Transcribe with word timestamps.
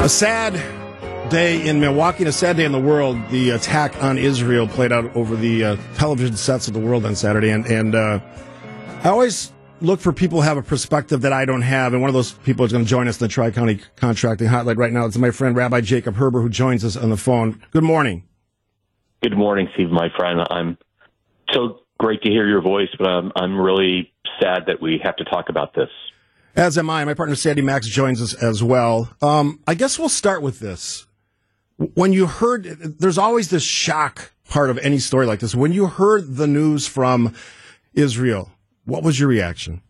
A 0.00 0.08
sad 0.08 0.54
day 1.30 1.68
in 1.68 1.78
Milwaukee 1.78 2.20
and 2.20 2.28
a 2.28 2.32
sad 2.32 2.56
day 2.56 2.64
in 2.64 2.72
the 2.72 2.80
world. 2.80 3.18
The 3.28 3.50
attack 3.50 4.02
on 4.02 4.16
Israel 4.16 4.66
played 4.66 4.92
out 4.92 5.14
over 5.14 5.36
the 5.36 5.62
uh, 5.62 5.76
television 5.94 6.36
sets 6.36 6.68
of 6.68 6.72
the 6.72 6.80
world 6.80 7.04
on 7.04 7.14
Saturday. 7.14 7.50
And, 7.50 7.66
and 7.66 7.94
uh, 7.94 8.18
I 9.04 9.10
always 9.10 9.52
look 9.82 10.00
for 10.00 10.10
people 10.14 10.40
who 10.40 10.48
have 10.48 10.56
a 10.56 10.62
perspective 10.62 11.20
that 11.20 11.34
I 11.34 11.44
don't 11.44 11.60
have. 11.60 11.92
And 11.92 12.00
one 12.00 12.08
of 12.08 12.14
those 12.14 12.32
people 12.32 12.64
is 12.64 12.72
going 12.72 12.84
to 12.84 12.88
join 12.88 13.08
us 13.08 13.20
in 13.20 13.26
the 13.26 13.28
Tri 13.28 13.50
County 13.50 13.80
Contracting 13.96 14.48
Hotline 14.48 14.78
right 14.78 14.90
now. 14.90 15.04
It's 15.04 15.18
my 15.18 15.30
friend 15.30 15.54
Rabbi 15.54 15.82
Jacob 15.82 16.16
Herber 16.16 16.40
who 16.40 16.48
joins 16.48 16.82
us 16.82 16.96
on 16.96 17.10
the 17.10 17.18
phone. 17.18 17.62
Good 17.70 17.84
morning. 17.84 18.24
Good 19.22 19.36
morning, 19.36 19.68
Steve, 19.74 19.90
my 19.90 20.08
friend. 20.16 20.40
I'm 20.48 20.78
so 21.52 21.80
great 21.98 22.22
to 22.22 22.30
hear 22.30 22.48
your 22.48 22.62
voice, 22.62 22.88
but 22.98 23.06
I'm, 23.06 23.32
I'm 23.36 23.60
really 23.60 24.14
sad 24.40 24.64
that 24.66 24.80
we 24.80 24.98
have 25.04 25.16
to 25.16 25.24
talk 25.24 25.50
about 25.50 25.74
this. 25.74 25.90
As 26.56 26.76
am 26.76 26.90
I. 26.90 27.04
My 27.04 27.14
partner 27.14 27.34
Sandy 27.34 27.62
Max 27.62 27.86
joins 27.86 28.20
us 28.20 28.34
as 28.34 28.62
well. 28.62 29.14
Um, 29.22 29.60
I 29.66 29.74
guess 29.74 29.98
we'll 29.98 30.08
start 30.08 30.42
with 30.42 30.58
this. 30.58 31.06
When 31.94 32.12
you 32.12 32.26
heard, 32.26 32.64
there's 32.64 33.18
always 33.18 33.50
this 33.50 33.62
shock 33.62 34.32
part 34.48 34.68
of 34.68 34.78
any 34.78 34.98
story 34.98 35.26
like 35.26 35.40
this. 35.40 35.54
When 35.54 35.72
you 35.72 35.86
heard 35.86 36.36
the 36.36 36.46
news 36.46 36.86
from 36.86 37.34
Israel, 37.94 38.50
what 38.84 39.02
was 39.02 39.18
your 39.18 39.28
reaction? 39.28 39.80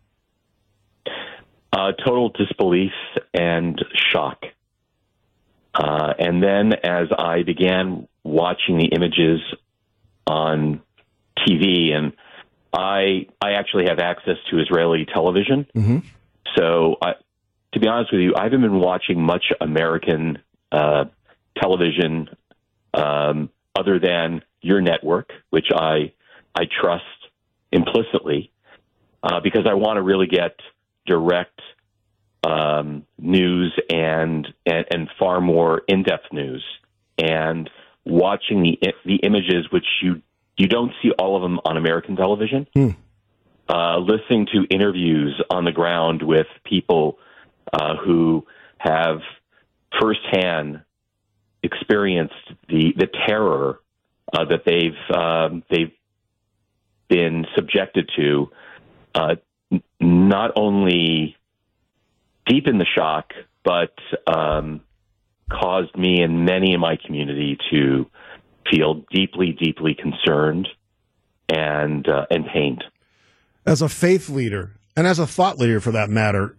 Uh, 1.72 1.92
total 2.04 2.28
disbelief 2.30 2.92
and 3.32 3.82
shock. 4.12 4.44
Uh, 5.74 6.12
and 6.18 6.42
then 6.42 6.72
as 6.84 7.08
I 7.16 7.42
began 7.42 8.06
watching 8.22 8.76
the 8.76 8.86
images 8.86 9.40
on 10.26 10.82
TV, 11.38 11.92
and 11.92 12.12
I 12.72 13.26
I 13.40 13.52
actually 13.52 13.86
have 13.86 13.98
access 13.98 14.36
to 14.50 14.60
Israeli 14.60 15.06
television, 15.06 15.66
mm-hmm. 15.74 15.98
So, 16.56 16.96
I, 17.02 17.12
to 17.72 17.80
be 17.80 17.86
honest 17.86 18.12
with 18.12 18.20
you, 18.20 18.34
I 18.36 18.44
haven't 18.44 18.62
been 18.62 18.80
watching 18.80 19.22
much 19.22 19.44
American 19.60 20.38
uh, 20.72 21.04
television 21.60 22.28
um, 22.94 23.50
other 23.78 23.98
than 23.98 24.42
your 24.60 24.80
network, 24.80 25.30
which 25.50 25.68
I 25.74 26.12
I 26.54 26.64
trust 26.80 27.04
implicitly 27.70 28.50
uh, 29.22 29.40
because 29.40 29.66
I 29.68 29.74
want 29.74 29.96
to 29.96 30.02
really 30.02 30.26
get 30.26 30.56
direct 31.06 31.60
um, 32.42 33.06
news 33.18 33.78
and, 33.88 34.48
and 34.66 34.86
and 34.90 35.08
far 35.18 35.40
more 35.40 35.82
in 35.86 36.02
depth 36.02 36.32
news 36.32 36.64
and 37.18 37.70
watching 38.04 38.62
the 38.62 38.78
the 39.04 39.16
images 39.16 39.70
which 39.70 39.86
you 40.02 40.22
you 40.56 40.66
don't 40.66 40.92
see 41.02 41.10
all 41.18 41.36
of 41.36 41.42
them 41.42 41.60
on 41.64 41.76
American 41.76 42.16
television. 42.16 42.66
Hmm 42.74 42.90
uh, 43.70 43.98
listening 43.98 44.46
to 44.52 44.64
interviews 44.68 45.40
on 45.48 45.64
the 45.64 45.72
ground 45.72 46.22
with 46.22 46.46
people 46.64 47.18
uh, 47.72 47.96
who 47.96 48.44
have 48.78 49.20
firsthand 50.00 50.82
experienced 51.62 52.34
the 52.68 52.92
the 52.96 53.06
terror 53.28 53.80
uh, 54.32 54.44
that 54.44 54.64
they've 54.64 55.16
um, 55.16 55.62
they've 55.70 55.92
been 57.08 57.44
subjected 57.54 58.10
to, 58.16 58.50
uh, 59.14 59.34
not 60.00 60.52
only 60.56 61.36
deepen 62.46 62.78
the 62.78 62.86
shock, 62.96 63.32
but 63.64 63.94
um, 64.26 64.80
caused 65.50 65.96
me 65.96 66.22
and 66.22 66.44
many 66.44 66.72
in 66.72 66.80
my 66.80 66.96
community 66.96 67.58
to 67.70 68.06
feel 68.70 69.04
deeply, 69.12 69.52
deeply 69.52 69.94
concerned 69.94 70.68
and 71.48 72.08
uh, 72.08 72.26
and 72.30 72.46
pained 72.46 72.82
as 73.66 73.82
a 73.82 73.88
faith 73.88 74.28
leader 74.28 74.76
and 74.96 75.06
as 75.06 75.18
a 75.18 75.26
thought 75.26 75.58
leader 75.58 75.80
for 75.80 75.92
that 75.92 76.10
matter, 76.10 76.56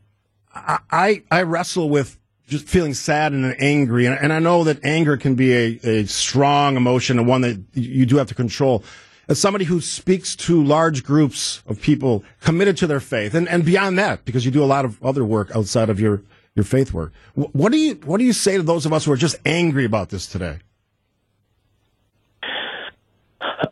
I, 0.54 1.24
I, 1.32 1.44
wrestle 1.44 1.90
with 1.90 2.20
just 2.48 2.68
feeling 2.68 2.94
sad 2.94 3.32
and 3.32 3.56
angry. 3.62 4.06
And, 4.06 4.18
and 4.20 4.34
I 4.34 4.40
know 4.40 4.64
that 4.66 4.84
anger 4.84 5.16
can 5.16 5.36
be 5.36 5.54
a, 5.54 5.80
a 5.84 6.06
strong 6.06 6.76
emotion 6.76 7.18
and 7.18 7.28
one 7.28 7.42
that 7.42 7.62
you 7.74 8.06
do 8.06 8.18
have 8.18 8.28
to 8.28 8.36
control. 8.36 8.84
As 9.30 9.40
somebody 9.40 9.64
who 9.64 9.80
speaks 9.80 10.36
to 10.38 10.62
large 10.62 11.06
groups 11.06 11.64
of 11.66 11.82
people 11.82 12.24
committed 12.42 12.76
to 12.78 12.88
their 12.88 13.00
faith 13.00 13.34
and, 13.34 13.48
and 13.48 13.64
beyond 13.64 13.98
that, 14.00 14.26
because 14.26 14.46
you 14.46 14.52
do 14.52 14.64
a 14.64 14.66
lot 14.66 14.84
of 14.84 15.02
other 15.04 15.24
work 15.24 15.56
outside 15.56 15.90
of 15.90 16.00
your, 16.02 16.22
your 16.54 16.66
faith 16.66 16.92
work. 16.92 17.14
What 17.36 17.72
do 17.72 17.78
you, 17.78 17.96
what 18.04 18.18
do 18.18 18.26
you 18.26 18.34
say 18.34 18.58
to 18.58 18.64
those 18.64 18.86
of 18.86 18.92
us 18.92 19.06
who 19.06 19.12
are 19.14 19.18
just 19.18 19.38
angry 19.46 19.86
about 19.86 20.10
this 20.10 20.28
today? 20.28 20.60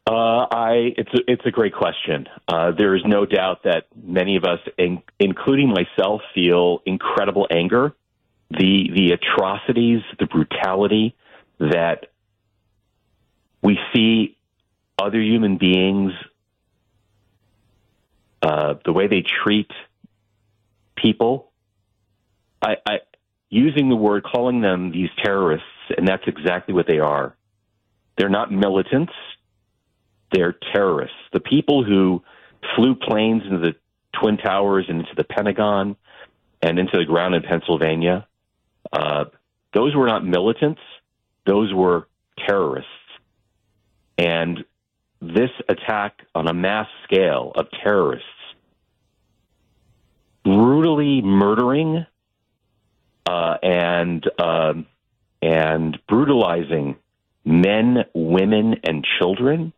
Uh, 0.09 0.47
I 0.51 0.93
it's 0.97 1.13
a, 1.13 1.19
it's 1.27 1.45
a 1.45 1.51
great 1.51 1.75
question. 1.75 2.25
Uh, 2.47 2.71
there 2.71 2.95
is 2.95 3.03
no 3.05 3.27
doubt 3.27 3.61
that 3.65 3.85
many 3.95 4.37
of 4.37 4.43
us, 4.43 4.57
in, 4.75 5.03
including 5.19 5.69
myself, 5.69 6.21
feel 6.33 6.81
incredible 6.83 7.45
anger. 7.51 7.93
The 8.49 8.89
the 8.91 9.11
atrocities, 9.11 10.01
the 10.17 10.25
brutality 10.25 11.15
that 11.59 12.07
we 13.61 13.77
see 13.93 14.35
other 14.99 15.21
human 15.21 15.59
beings, 15.59 16.13
uh, 18.41 18.75
the 18.83 18.91
way 18.91 19.05
they 19.05 19.23
treat 19.43 19.69
people. 20.95 21.51
I, 22.63 22.77
I 22.83 22.99
using 23.51 23.89
the 23.89 23.95
word, 23.95 24.23
calling 24.23 24.61
them 24.61 24.91
these 24.91 25.09
terrorists, 25.23 25.67
and 25.95 26.07
that's 26.07 26.23
exactly 26.25 26.73
what 26.73 26.87
they 26.87 26.97
are. 26.97 27.35
They're 28.17 28.27
not 28.27 28.51
militants 28.51 29.13
they're 30.31 30.55
terrorists. 30.73 31.17
The 31.33 31.39
people 31.39 31.83
who 31.83 32.23
flew 32.75 32.95
planes 32.95 33.43
into 33.43 33.59
the 33.59 33.75
Twin 34.19 34.37
Towers 34.37 34.85
and 34.89 35.01
into 35.01 35.15
the 35.15 35.23
Pentagon 35.23 35.95
and 36.61 36.79
into 36.79 36.97
the 36.97 37.05
ground 37.05 37.35
in 37.35 37.43
Pennsylvania, 37.43 38.27
uh, 38.91 39.25
those 39.73 39.95
were 39.95 40.07
not 40.07 40.25
militants. 40.25 40.81
Those 41.45 41.73
were 41.73 42.07
terrorists. 42.47 42.89
And 44.17 44.65
this 45.21 45.51
attack 45.67 46.21
on 46.35 46.47
a 46.47 46.53
mass 46.53 46.87
scale 47.05 47.51
of 47.55 47.67
terrorists 47.83 48.25
brutally 50.43 51.21
murdering 51.21 52.05
uh, 53.25 53.57
and 53.61 54.25
um, 54.39 54.87
and 55.41 55.97
brutalizing 56.07 56.97
men, 57.45 58.05
women, 58.13 58.75
and 58.83 59.05
children 59.19 59.73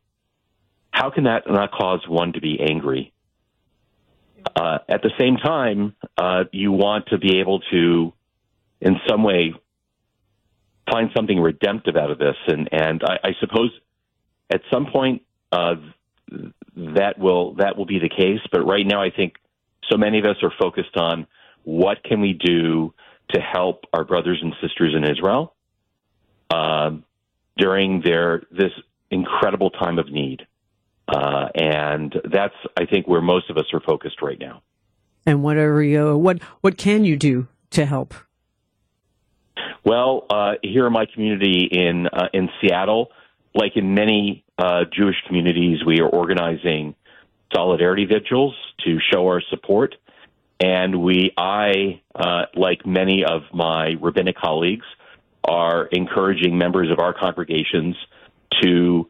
how 0.92 1.10
can 1.10 1.24
that 1.24 1.44
not 1.50 1.72
cause 1.72 2.02
one 2.08 2.34
to 2.34 2.42
be 2.42 2.60
angry? 2.60 3.14
Uh, 4.56 4.80
at 4.90 5.02
the 5.02 5.12
same 5.20 5.38
time, 5.38 5.96
uh, 6.18 6.44
you 6.52 6.72
want 6.72 7.08
to 7.08 7.18
be 7.18 7.40
able 7.40 7.62
to, 7.72 8.14
in 8.82 8.96
some 9.08 9.24
way, 9.24 9.54
find 10.92 11.10
something 11.16 11.40
redemptive 11.40 11.96
out 11.96 12.12
of 12.12 12.18
this, 12.18 12.36
and 12.48 12.70
and 12.72 13.02
I, 13.04 13.30
I 13.30 13.32
suppose 13.40 13.72
at 14.52 14.62
some 14.72 14.88
point 14.92 15.22
uh, 15.52 15.76
that 16.76 17.18
will 17.18 17.56
that 17.56 17.78
will 17.78 17.86
be 17.86 18.00
the 18.00 18.10
case. 18.10 18.42
But 18.52 18.62
right 18.66 18.86
now, 18.86 19.02
I 19.02 19.12
think 19.12 19.36
so 19.90 19.98
many 19.98 20.20
of 20.20 20.26
us 20.26 20.38
are 20.44 20.52
focused 20.60 20.98
on 20.98 21.28
what 21.64 22.04
can 22.04 22.22
we 22.22 22.34
do 22.34 22.94
to 23.34 23.42
help 23.42 23.86
our 23.94 24.04
brothers 24.04 24.40
and 24.42 24.54
sisters 24.62 24.94
in 24.96 25.04
Israel 25.04 25.54
uh, 26.50 26.92
during 27.58 28.02
their 28.02 28.44
this 28.52 28.72
incredible 29.10 29.70
time 29.70 30.00
of 30.00 30.12
need. 30.12 30.46
Uh, 31.12 31.50
and 31.56 32.16
that's, 32.32 32.56
I 32.78 32.86
think, 32.86 33.08
where 33.08 33.22
most 33.22 33.50
of 33.50 33.58
us 33.58 33.66
are 33.74 33.82
focused 33.82 34.22
right 34.22 34.40
now. 34.40 34.62
And 35.26 35.44
whatever 35.44 35.84
you, 35.84 36.18
what 36.18 36.42
what 36.62 36.78
can 36.78 37.04
you 37.06 37.18
do 37.18 37.48
to 37.72 37.86
help? 37.86 38.14
Well, 39.84 40.26
uh, 40.30 40.54
here 40.64 40.88
in 40.88 40.94
my 40.94 41.06
community 41.14 41.68
in 41.70 42.08
uh, 42.08 42.30
in 42.34 42.50
Seattle, 42.60 43.12
like 43.54 43.74
in 43.76 43.94
many 43.94 44.44
uh, 44.58 44.86
Jewish 44.92 45.18
communities, 45.28 45.84
we 45.86 46.00
are 46.00 46.08
organizing 46.08 46.96
solidarity 47.54 48.06
vigils 48.06 48.56
to 48.86 48.98
show 49.12 49.28
our 49.28 49.42
support. 49.50 49.96
And 50.60 51.02
we, 51.02 51.34
I, 51.38 52.02
uh, 52.14 52.46
like 52.56 52.86
many 52.86 53.24
of 53.26 53.42
my 53.54 53.96
rabbinic 54.00 54.38
colleagues, 54.38 54.86
are 55.44 55.88
encouraging 55.88 56.58
members 56.58 56.92
of 56.92 57.00
our 57.00 57.14
congregations 57.14 57.96
to 58.62 59.10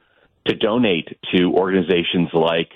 to 0.51 0.57
donate 0.57 1.17
to 1.33 1.53
organizations 1.53 2.29
like 2.33 2.69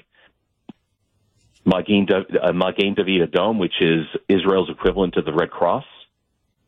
Magen, 1.66 2.08
uh, 2.12 2.72
David 2.72 3.32
Adom, 3.32 3.60
which 3.60 3.82
is 3.82 4.06
Israel's 4.30 4.70
equivalent 4.70 5.16
to 5.16 5.22
the 5.22 5.34
Red 5.34 5.50
Cross, 5.50 5.86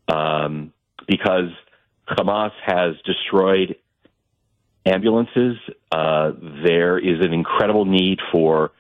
um, 0.08 0.74
because 1.08 1.52
Hamas 2.10 2.52
has 2.66 2.96
destroyed 3.06 3.76
ambulances. 4.86 5.58
Uh, 5.92 6.32
there 6.66 6.98
is 6.98 7.24
an 7.24 7.34
incredible 7.34 7.86
need 7.86 8.20
for 8.32 8.72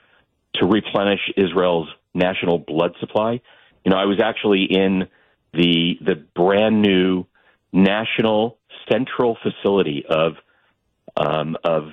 to 0.55 0.65
replenish 0.65 1.21
Israel's 1.37 1.87
national 2.13 2.57
blood 2.57 2.95
supply. 2.99 3.41
You 3.85 3.91
know, 3.91 3.97
I 3.97 4.05
was 4.05 4.19
actually 4.21 4.63
in 4.63 5.07
the 5.53 5.97
the 6.01 6.15
brand 6.15 6.81
new 6.81 7.25
national 7.71 8.57
central 8.89 9.37
facility 9.43 10.03
of 10.09 10.33
um, 11.15 11.57
of 11.63 11.91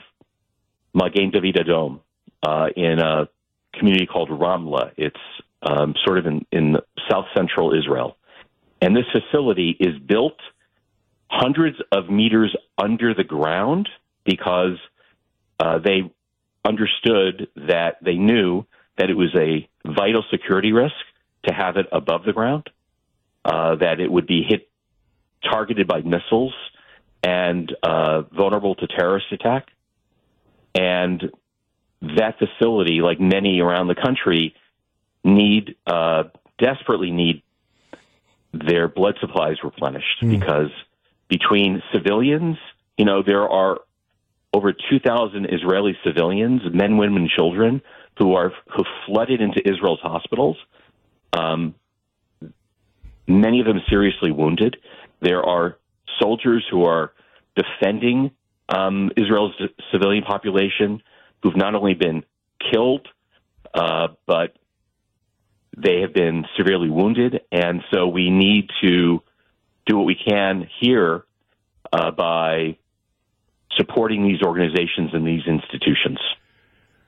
Magen 0.94 1.30
David 1.30 1.56
Adom 1.56 2.00
uh, 2.42 2.68
in 2.76 2.98
a 2.98 3.28
community 3.74 4.06
called 4.06 4.30
Ramla. 4.30 4.92
It's 4.96 5.16
um, 5.62 5.94
sort 6.04 6.18
of 6.18 6.26
in, 6.26 6.46
in 6.52 6.76
south 7.10 7.26
central 7.36 7.72
Israel. 7.76 8.16
And 8.80 8.94
this 8.94 9.06
facility 9.12 9.76
is 9.78 9.98
built 9.98 10.38
hundreds 11.28 11.78
of 11.90 12.08
meters 12.10 12.54
under 12.78 13.14
the 13.14 13.24
ground 13.24 13.88
because 14.24 14.78
uh, 15.58 15.78
they 15.78 16.12
understood 16.64 17.48
that 17.56 17.96
they 18.02 18.14
knew 18.14 18.64
that 18.98 19.10
it 19.10 19.14
was 19.14 19.34
a 19.34 19.68
vital 19.86 20.24
security 20.30 20.72
risk 20.72 20.94
to 21.46 21.54
have 21.54 21.76
it 21.76 21.86
above 21.92 22.24
the 22.24 22.32
ground, 22.32 22.70
uh, 23.44 23.74
that 23.76 24.00
it 24.00 24.10
would 24.10 24.26
be 24.26 24.44
hit, 24.48 24.68
targeted 25.42 25.86
by 25.86 26.00
missiles, 26.00 26.54
and 27.22 27.74
uh, 27.82 28.22
vulnerable 28.22 28.74
to 28.74 28.86
terrorist 28.86 29.26
attack. 29.32 29.68
And 30.74 31.30
that 32.02 32.38
facility, 32.38 33.00
like 33.00 33.20
many 33.20 33.60
around 33.60 33.88
the 33.88 33.94
country, 33.94 34.54
need 35.24 35.76
uh, 35.86 36.24
desperately 36.58 37.10
need 37.10 37.42
their 38.52 38.88
blood 38.88 39.16
supplies 39.20 39.56
replenished 39.64 40.22
mm. 40.22 40.38
because 40.38 40.70
between 41.28 41.82
civilians, 41.92 42.56
you 42.96 43.04
know, 43.04 43.22
there 43.22 43.48
are 43.48 43.80
over 44.52 44.72
2,000 44.72 45.46
Israeli 45.46 45.96
civilians, 46.04 46.62
men, 46.72 46.96
women, 46.96 47.22
and 47.22 47.30
children, 47.30 47.82
who 48.18 48.34
are 48.34 48.52
who 48.68 48.84
flooded 49.06 49.40
into 49.40 49.66
Israel's 49.66 49.98
hospitals. 50.00 50.56
Um, 51.32 51.74
many 53.26 53.60
of 53.60 53.66
them 53.66 53.80
seriously 53.88 54.30
wounded. 54.30 54.76
There 55.20 55.42
are 55.42 55.78
soldiers 56.20 56.64
who 56.70 56.84
are 56.84 57.12
defending 57.56 58.30
um, 58.68 59.10
Israel's 59.16 59.52
civilian 59.92 60.24
population 60.24 61.02
who've 61.42 61.56
not 61.56 61.74
only 61.74 61.94
been 61.94 62.24
killed, 62.72 63.06
uh, 63.74 64.08
but 64.26 64.56
they 65.76 66.00
have 66.00 66.14
been 66.14 66.44
severely 66.56 66.88
wounded. 66.88 67.40
And 67.52 67.82
so 67.92 68.06
we 68.06 68.30
need 68.30 68.70
to 68.82 69.22
do 69.86 69.96
what 69.96 70.06
we 70.06 70.14
can 70.16 70.68
here 70.80 71.24
uh, 71.92 72.10
by 72.10 72.78
supporting 73.76 74.26
these 74.26 74.42
organizations 74.42 75.10
and 75.12 75.26
these 75.26 75.42
institutions. 75.46 76.18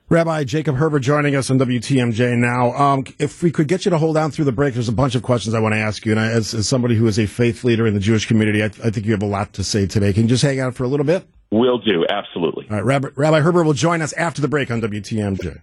Rabbi 0.08 0.44
Jacob 0.44 0.76
Herber 0.76 1.00
joining 1.00 1.34
us 1.34 1.50
on 1.50 1.58
WTMJ 1.58 2.36
now. 2.36 2.72
Um, 2.72 3.04
if 3.18 3.42
we 3.42 3.50
could 3.50 3.66
get 3.66 3.84
you 3.84 3.90
to 3.90 3.98
hold 3.98 4.16
on 4.16 4.30
through 4.30 4.44
the 4.44 4.52
break, 4.52 4.74
there's 4.74 4.88
a 4.88 4.92
bunch 4.92 5.16
of 5.16 5.24
questions 5.24 5.52
I 5.52 5.58
want 5.58 5.74
to 5.74 5.80
ask 5.80 6.06
you. 6.06 6.12
And 6.12 6.20
I, 6.20 6.30
as, 6.30 6.54
as, 6.54 6.68
somebody 6.68 6.94
who 6.94 7.08
is 7.08 7.18
a 7.18 7.26
faith 7.26 7.64
leader 7.64 7.88
in 7.88 7.94
the 7.94 7.98
Jewish 7.98 8.26
community, 8.26 8.62
I, 8.62 8.66
I, 8.66 8.90
think 8.90 9.04
you 9.06 9.12
have 9.12 9.22
a 9.22 9.26
lot 9.26 9.54
to 9.54 9.64
say 9.64 9.86
today. 9.86 10.12
Can 10.12 10.24
you 10.24 10.28
just 10.28 10.44
hang 10.44 10.60
out 10.60 10.76
for 10.76 10.84
a 10.84 10.88
little 10.88 11.06
bit? 11.06 11.26
Will 11.50 11.78
do, 11.78 12.04
absolutely. 12.08 12.66
All 12.68 12.76
right, 12.76 12.84
Rabbi, 12.84 13.08
Rabbi 13.14 13.40
Herber 13.40 13.64
will 13.64 13.72
join 13.72 14.02
us 14.02 14.12
after 14.14 14.42
the 14.42 14.48
break 14.48 14.70
on 14.70 14.80
WTMJ. 14.80 15.62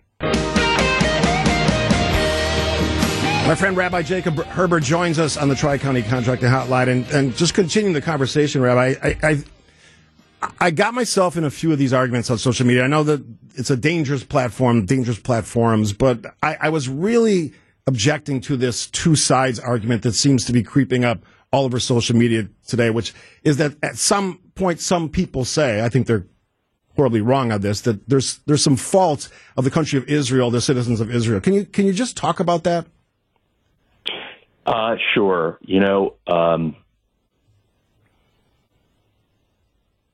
My 3.46 3.56
friend 3.56 3.76
Rabbi 3.76 4.04
Jacob 4.04 4.36
Herber 4.36 4.82
joins 4.82 5.20
us 5.20 5.36
on 5.36 5.50
the 5.50 5.56
Tri 5.56 5.78
County 5.78 6.02
Contracting 6.02 6.48
Hotline, 6.48 6.88
and, 6.88 7.06
and 7.12 7.36
just 7.36 7.54
continuing 7.54 7.94
the 7.94 8.00
conversation, 8.00 8.62
Rabbi. 8.62 8.96
I, 9.04 9.18
I, 9.22 9.44
I 10.60 10.72
got 10.72 10.94
myself 10.94 11.36
in 11.36 11.44
a 11.44 11.50
few 11.50 11.74
of 11.74 11.78
these 11.78 11.92
arguments 11.92 12.30
on 12.32 12.38
social 12.38 12.66
media. 12.66 12.84
I 12.84 12.88
know 12.88 13.04
that 13.04 13.22
it's 13.56 13.70
a 13.70 13.76
dangerous 13.76 14.24
platform, 14.24 14.86
dangerous 14.86 15.20
platforms, 15.20 15.92
but 15.92 16.26
I, 16.42 16.56
I 16.62 16.70
was 16.70 16.88
really 16.88 17.54
objecting 17.86 18.40
to 18.42 18.56
this 18.56 18.88
two 18.88 19.16
sides 19.16 19.60
argument 19.60 20.04
that 20.04 20.14
seems 20.14 20.46
to 20.46 20.54
be 20.54 20.64
creeping 20.64 21.04
up 21.04 21.20
all 21.52 21.66
over 21.66 21.80
social 21.80 22.16
media 22.16 22.48
today, 22.66 22.90
which 22.90 23.14
is 23.44 23.58
that 23.58 23.76
at 23.84 23.98
some 23.98 24.40
point, 24.56 24.80
some 24.80 25.10
people 25.10 25.46
say, 25.46 25.84
I 25.84 25.90
think 25.90 26.08
they're 26.08 26.26
horribly 26.96 27.22
wrong 27.22 27.52
on 27.52 27.62
this, 27.62 27.82
that 27.82 28.08
there's 28.08 28.40
there's 28.46 28.64
some 28.64 28.76
fault 28.76 29.30
of 29.58 29.64
the 29.64 29.72
country 29.72 29.98
of 29.98 30.08
Israel, 30.08 30.52
the 30.52 30.62
citizens 30.62 31.02
of 31.02 31.10
Israel. 31.10 31.40
Can 31.42 31.54
you 31.54 31.66
can 31.66 31.86
you 31.86 31.94
just 31.94 32.16
talk 32.18 32.40
about 32.40 32.64
that? 32.64 32.86
Uh, 34.66 34.96
sure. 35.14 35.60
You 35.62 35.80
know, 35.80 36.16
um, 36.28 36.76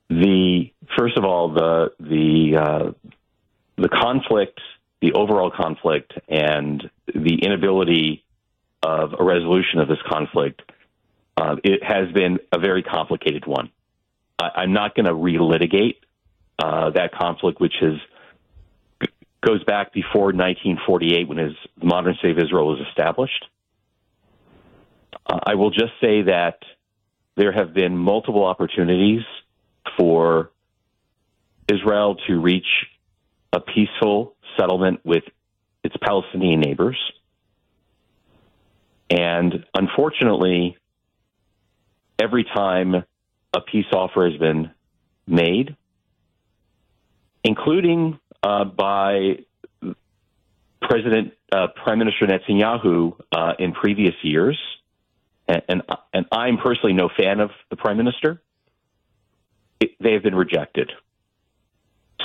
the 0.10 0.72
first 0.98 1.18
of 1.18 1.24
all 1.24 1.54
the 1.54 1.92
the 2.00 2.58
uh, 2.58 2.92
the 3.78 3.90
conflict, 3.90 4.60
the 5.02 5.14
overall 5.14 5.52
conflict, 5.52 6.14
and 6.28 6.90
the 7.08 7.40
inability 7.44 8.24
of 8.82 9.14
a 9.20 9.24
resolution 9.24 9.80
of 9.80 9.88
this 9.88 10.00
conflict, 10.08 10.62
uh, 11.38 11.58
it 11.64 11.84
has 11.84 12.12
been 12.14 12.40
a 12.52 12.60
very 12.60 12.82
complicated 12.82 13.46
one. 13.46 13.70
I, 14.40 14.64
am 14.64 14.74
not 14.74 14.96
going 14.96 15.06
to 15.06 15.14
relitigate 15.14 15.98
uh, 16.58 16.92
that 16.92 17.12
conflict, 17.14 17.60
which 17.60 17.76
is 17.82 18.00
goes 19.42 19.64
back 19.64 19.94
before 19.94 20.34
1948 20.34 21.28
when 21.28 21.38
his 21.38 21.54
modern 21.82 22.14
state 22.16 22.32
of 22.32 22.40
Israel 22.40 22.68
was 22.68 22.86
established. 22.90 23.46
Uh, 25.26 25.40
I 25.46 25.56
will 25.56 25.72
just 25.72 25.94
say 26.02 26.24
that 26.24 26.60
there 27.36 27.54
have 27.54 27.74
been 27.74 27.98
multiple 27.98 28.44
opportunities 28.46 29.22
for 29.98 30.52
Israel 31.72 32.18
to 32.28 32.40
reach 32.40 32.68
a 33.54 33.62
peaceful 33.62 34.36
settlement 34.58 35.00
with 35.06 35.24
its 35.84 35.96
Palestinian 36.02 36.60
neighbors. 36.60 36.98
And 39.10 39.66
unfortunately, 39.74 40.78
every 42.20 42.44
time 42.44 43.06
a 43.54 43.62
peace 43.62 43.86
offer 43.92 44.30
has 44.30 44.40
been 44.40 44.72
made, 45.28 45.76
including 47.44 48.20
uh, 48.44 48.66
by 48.66 49.40
President 50.82 51.34
uh, 51.52 51.68
Prime 51.84 52.00
Minister 52.00 52.28
Netanyahu 52.28 53.20
uh, 53.32 53.54
in 53.60 53.74
previous 53.74 54.16
years, 54.22 54.58
and, 55.48 55.62
and, 55.68 55.82
and 56.14 56.26
I'm 56.32 56.58
personally 56.58 56.94
no 56.94 57.10
fan 57.10 57.40
of 57.40 57.52
the 57.70 57.76
Prime 57.76 57.98
Minister 57.98 58.42
it, 59.80 59.92
they 60.00 60.14
have 60.14 60.24
been 60.24 60.36
rejected. 60.36 60.92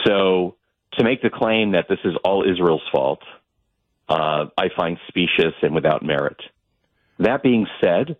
So 0.04 0.56
to 0.94 1.04
make 1.04 1.22
the 1.22 1.30
claim 1.30 1.72
that 1.72 1.86
this 1.88 1.98
is 2.04 2.14
all 2.24 2.48
Israel's 2.48 2.82
fault, 2.92 3.22
uh, 4.08 4.46
I 4.56 4.68
find 4.76 4.98
specious 5.08 5.54
and 5.62 5.74
without 5.74 6.02
merit. 6.02 6.36
That 7.18 7.42
being 7.42 7.66
said, 7.80 8.16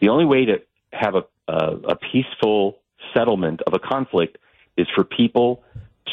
the 0.00 0.08
only 0.08 0.24
way 0.24 0.46
to 0.46 0.62
have 0.92 1.14
a, 1.14 1.24
a, 1.48 1.76
a 1.88 1.96
peaceful 1.96 2.78
settlement 3.14 3.62
of 3.66 3.74
a 3.74 3.78
conflict 3.78 4.38
is 4.76 4.86
for 4.94 5.04
people 5.04 5.62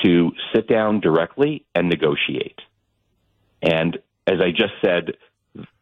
to 0.03 0.31
sit 0.53 0.67
down 0.67 0.99
directly 0.99 1.65
and 1.75 1.89
negotiate. 1.89 2.59
And 3.61 3.97
as 4.27 4.39
I 4.41 4.51
just 4.51 4.73
said, 4.83 5.17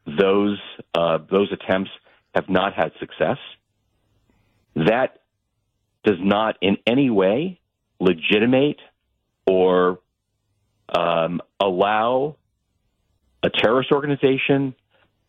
those 0.06 0.60
uh, 0.94 1.20
those 1.32 1.52
attempts 1.52 1.92
have 2.36 2.50
not 2.50 2.74
had 2.74 2.92
success. 3.00 3.38
That 4.76 5.22
does 6.04 6.18
not 6.20 6.58
in 6.62 6.78
any 6.86 7.10
way 7.10 7.60
legitimate 8.00 8.80
or 9.48 10.00
um, 10.90 11.42
allow 11.60 12.36
a 13.42 13.50
terrorist 13.50 13.92
organization 13.92 14.76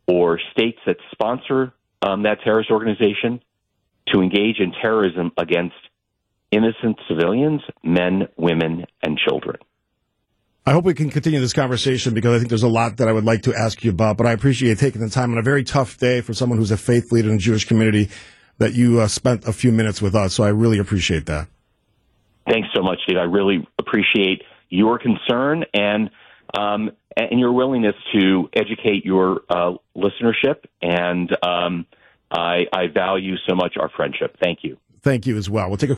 or 0.06 0.40
states 0.52 0.78
that 0.86 0.96
sponsor 1.12 1.72
um, 2.02 2.24
that 2.24 2.40
terrorist 2.42 2.70
organization 2.70 3.40
to 4.08 4.20
engage 4.20 4.58
in 4.58 4.72
terrorism 4.72 5.32
against 5.36 5.76
innocent 6.50 6.98
civilians, 7.08 7.62
men, 7.82 8.28
women, 8.36 8.84
and 9.02 9.18
children. 9.18 9.56
I 10.66 10.72
hope 10.72 10.84
we 10.84 10.94
can 10.94 11.10
continue 11.10 11.40
this 11.40 11.52
conversation 11.52 12.14
because 12.14 12.34
I 12.34 12.38
think 12.38 12.48
there's 12.48 12.62
a 12.62 12.68
lot 12.68 12.96
that 12.96 13.08
I 13.08 13.12
would 13.12 13.24
like 13.24 13.42
to 13.42 13.54
ask 13.54 13.84
you 13.84 13.90
about. 13.90 14.16
But 14.16 14.26
I 14.26 14.32
appreciate 14.32 14.78
taking 14.78 15.02
the 15.02 15.10
time 15.10 15.32
on 15.32 15.38
a 15.38 15.42
very 15.42 15.62
tough 15.62 15.98
day 15.98 16.22
for 16.22 16.32
someone 16.32 16.58
who's 16.58 16.70
a 16.70 16.78
faith 16.78 17.12
leader 17.12 17.28
in 17.28 17.36
the 17.36 17.40
Jewish 17.40 17.66
community 17.66 18.08
that 18.58 18.72
you 18.72 19.00
uh, 19.00 19.08
spent 19.08 19.46
a 19.46 19.52
few 19.52 19.72
minutes 19.72 20.00
with 20.00 20.14
us. 20.14 20.32
So 20.32 20.44
I 20.44 20.48
really 20.48 20.78
appreciate 20.78 21.26
that. 21.26 21.48
Thanks 22.48 22.68
so 22.74 22.82
much, 22.82 23.00
Steve. 23.04 23.18
I 23.18 23.24
really 23.24 23.66
appreciate 23.78 24.42
your 24.70 24.98
concern 24.98 25.64
and 25.74 26.10
um, 26.56 26.92
and 27.16 27.38
your 27.38 27.52
willingness 27.52 27.94
to 28.14 28.48
educate 28.54 29.04
your 29.04 29.42
uh, 29.48 29.74
listenership. 29.96 30.64
And 30.82 31.36
um, 31.42 31.86
I, 32.34 32.66
I 32.72 32.88
value 32.88 33.36
so 33.48 33.54
much 33.54 33.76
our 33.78 33.88
friendship. 33.88 34.36
Thank 34.42 34.60
you. 34.62 34.76
Thank 35.02 35.26
you 35.26 35.36
as 35.36 35.50
well. 35.50 35.68
We'll 35.68 35.76
take 35.76 35.90
a 35.90 35.92